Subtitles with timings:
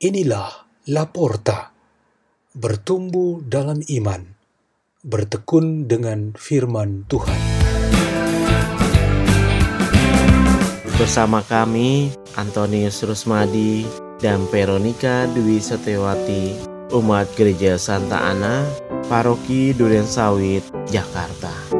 [0.00, 1.76] Inilah Laporta,
[2.56, 4.32] bertumbuh dalam iman,
[5.04, 7.36] bertekun dengan firman Tuhan.
[10.96, 13.84] Bersama kami, Antonius Rusmadi
[14.24, 16.56] dan Veronica Dwi Setiawati,
[16.96, 18.64] umat Gereja Santa Ana,
[19.04, 21.79] Paroki Duren Sawit, Jakarta.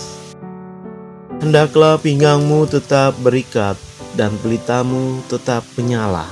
[1.41, 3.73] Hendaklah pinggangmu tetap berikat
[4.13, 6.29] dan pelitamu tetap menyala.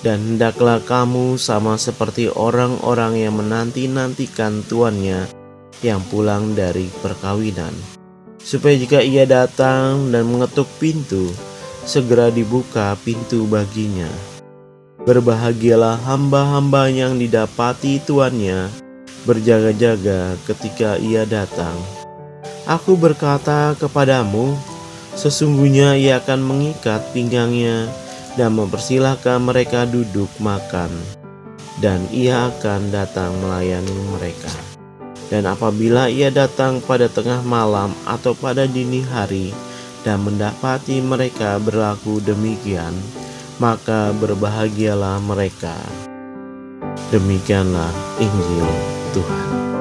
[0.00, 5.28] Dan hendaklah kamu sama seperti orang-orang yang menanti-nantikan tuannya
[5.84, 7.76] yang pulang dari perkawinan.
[8.40, 11.28] Supaya jika ia datang dan mengetuk pintu,
[11.84, 14.08] segera dibuka pintu baginya.
[15.04, 18.72] Berbahagialah hamba-hamba yang didapati tuannya
[19.28, 22.01] berjaga-jaga ketika ia datang.
[22.62, 24.54] Aku berkata kepadamu,
[25.18, 27.90] sesungguhnya ia akan mengikat pinggangnya
[28.38, 30.88] dan mempersilahkan mereka duduk makan,
[31.82, 34.54] dan ia akan datang melayani mereka.
[35.26, 39.50] Dan apabila ia datang pada tengah malam atau pada dini hari
[40.06, 42.94] dan mendapati mereka berlaku demikian,
[43.58, 45.74] maka berbahagialah mereka.
[47.10, 48.68] Demikianlah Injil
[49.16, 49.71] Tuhan.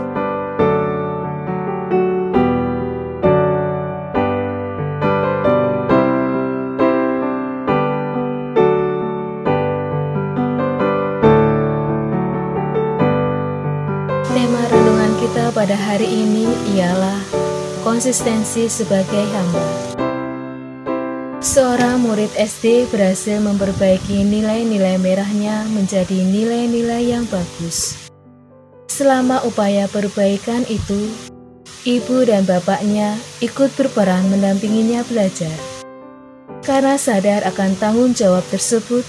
[15.92, 17.20] Hari ini ialah
[17.84, 19.68] konsistensi sebagai hamba.
[21.44, 28.08] Seorang murid SD berhasil memperbaiki nilai-nilai merahnya menjadi nilai-nilai yang bagus.
[28.88, 31.12] Selama upaya perbaikan itu,
[31.84, 35.60] ibu dan bapaknya ikut berperan mendampinginya belajar.
[36.64, 39.04] Karena sadar akan tanggung jawab tersebut,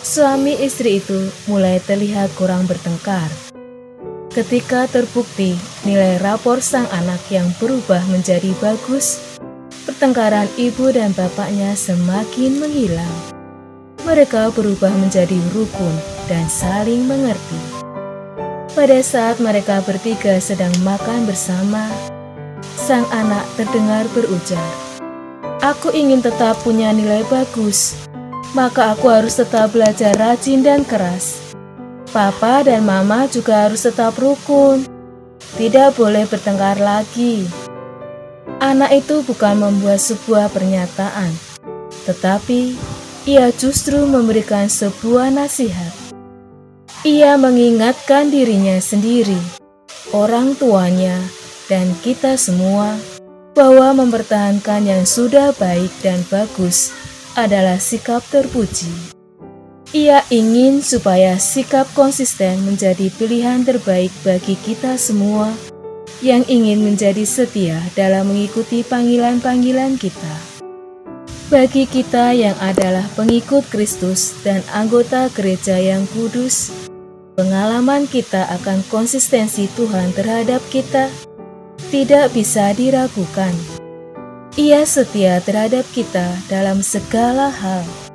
[0.00, 3.28] suami istri itu mulai terlihat kurang bertengkar.
[4.28, 5.56] Ketika terbukti
[5.88, 9.40] nilai rapor sang anak yang berubah menjadi bagus,
[9.88, 13.16] pertengkaran ibu dan bapaknya semakin menghilang.
[14.04, 15.96] Mereka berubah menjadi rukun
[16.28, 17.56] dan saling mengerti.
[18.76, 21.88] Pada saat mereka bertiga sedang makan bersama,
[22.76, 24.68] sang anak terdengar berujar,
[25.64, 27.96] "Aku ingin tetap punya nilai bagus,
[28.52, 31.47] maka aku harus tetap belajar rajin dan keras."
[32.08, 34.88] Papa dan Mama juga harus tetap rukun.
[35.60, 37.44] Tidak boleh bertengkar lagi.
[38.58, 41.30] Anak itu bukan membuat sebuah pernyataan,
[42.08, 42.74] tetapi
[43.28, 45.92] ia justru memberikan sebuah nasihat.
[47.06, 49.38] Ia mengingatkan dirinya sendiri,
[50.10, 51.14] orang tuanya,
[51.70, 52.98] dan kita semua
[53.52, 56.90] bahwa mempertahankan yang sudah baik dan bagus
[57.38, 59.17] adalah sikap terpuji.
[59.96, 65.48] Ia ingin supaya sikap konsisten menjadi pilihan terbaik bagi kita semua
[66.20, 70.34] yang ingin menjadi setia dalam mengikuti panggilan-panggilan kita.
[71.48, 76.68] Bagi kita yang adalah pengikut Kristus dan anggota gereja yang kudus,
[77.40, 81.08] pengalaman kita akan konsistensi Tuhan terhadap kita
[81.88, 83.56] tidak bisa diragukan.
[84.60, 88.07] Ia setia terhadap kita dalam segala hal.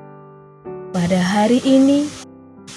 [1.03, 2.07] Pada hari ini,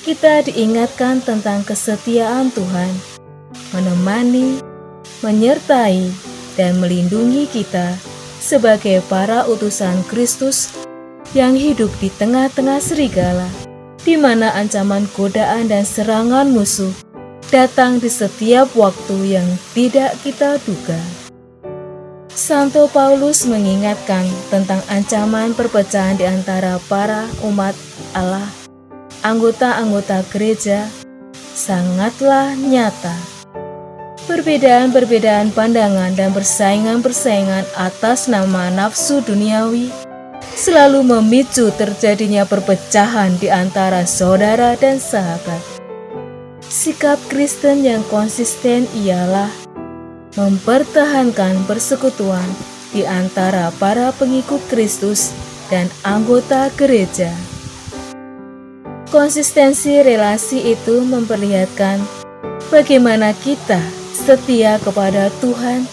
[0.02, 2.90] kita diingatkan tentang kesetiaan Tuhan,
[3.70, 4.58] menemani,
[5.23, 6.11] menyertai,
[6.58, 7.94] dan melindungi kita
[8.43, 10.75] sebagai para utusan Kristus
[11.38, 13.46] yang hidup di tengah-tengah serigala,
[14.02, 16.90] di mana ancaman godaan dan serangan musuh
[17.55, 20.99] datang di setiap waktu yang tidak kita duga.
[22.37, 27.73] Santo Paulus mengingatkan tentang ancaman perpecahan di antara para umat
[28.12, 28.44] Allah,
[29.25, 30.85] anggota-anggota gereja,
[31.56, 33.17] sangatlah nyata.
[34.29, 39.88] Perbedaan-perbedaan pandangan dan persaingan-persaingan atas nama nafsu duniawi
[40.53, 45.65] selalu memicu terjadinya perpecahan di antara saudara dan sahabat.
[46.69, 49.66] Sikap Kristen yang konsisten ialah
[50.37, 52.44] mempertahankan persekutuan
[52.93, 55.33] di antara para pengikut Kristus
[55.73, 57.33] dan anggota gereja.
[59.09, 62.05] Konsistensi relasi itu memperlihatkan
[62.69, 63.81] bagaimana kita
[64.12, 65.88] setia kepada Tuhan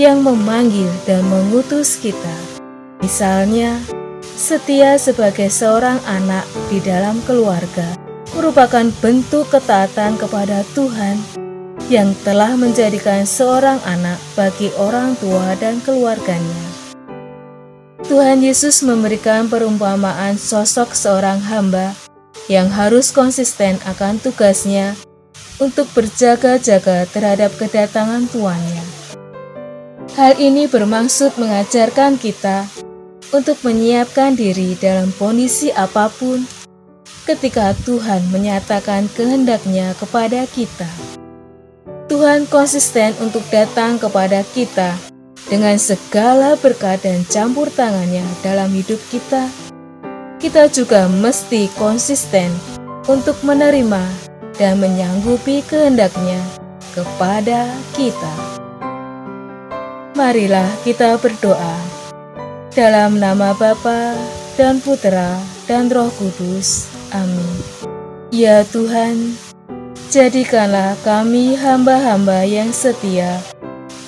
[0.00, 2.36] yang memanggil dan mengutus kita.
[3.04, 3.76] Misalnya,
[4.32, 8.00] setia sebagai seorang anak di dalam keluarga
[8.32, 11.43] merupakan bentuk ketaatan kepada Tuhan
[11.92, 16.62] yang telah menjadikan seorang anak bagi orang tua dan keluarganya.
[18.04, 21.96] Tuhan Yesus memberikan perumpamaan sosok seorang hamba
[22.52, 24.92] yang harus konsisten akan tugasnya
[25.56, 28.84] untuk berjaga-jaga terhadap kedatangan tuannya.
[30.14, 32.68] Hal ini bermaksud mengajarkan kita
[33.32, 36.44] untuk menyiapkan diri dalam kondisi apa pun
[37.24, 40.86] ketika Tuhan menyatakan kehendaknya kepada kita.
[42.14, 44.94] Tuhan konsisten untuk datang kepada kita
[45.50, 49.50] dengan segala berkat dan campur tangannya dalam hidup kita
[50.38, 52.54] kita juga mesti konsisten
[53.10, 53.98] untuk menerima
[54.54, 56.38] dan menyanggupi kehendaknya
[56.94, 57.66] kepada
[57.98, 58.34] kita.
[60.14, 61.74] Marilah kita berdoa
[62.78, 64.14] dalam nama Bapa
[64.54, 65.34] dan Putra
[65.66, 66.86] dan Roh Kudus.
[67.10, 67.58] Amin.
[68.30, 69.34] Ya Tuhan,
[70.14, 73.42] jadikanlah kami hamba-hamba yang setia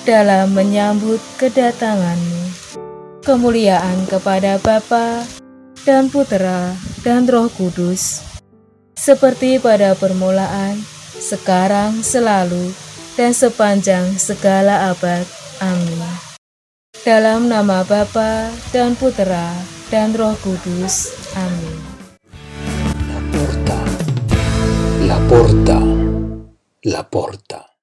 [0.07, 2.43] dalam menyambut kedatangan-Mu.
[3.27, 5.27] Kemuliaan kepada Bapa
[5.83, 6.71] dan Putera
[7.03, 8.23] dan Roh Kudus,
[8.95, 10.79] seperti pada permulaan,
[11.19, 12.71] sekarang, selalu,
[13.19, 15.27] dan sepanjang segala abad.
[15.59, 15.99] Amin.
[17.03, 19.51] Dalam nama Bapa dan Putera
[19.91, 21.11] dan Roh Kudus.
[21.35, 21.75] Amin.
[23.11, 23.79] La porta,
[25.03, 25.96] la porta,
[26.89, 27.73] La porta.